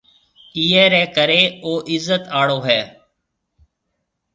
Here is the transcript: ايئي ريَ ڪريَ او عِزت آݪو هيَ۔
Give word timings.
ايئي 0.57 0.83
ريَ 0.93 1.03
ڪريَ 1.15 1.41
او 1.65 1.71
عِزت 1.91 2.23
آݪو 2.39 2.59
هيَ۔ 2.67 2.81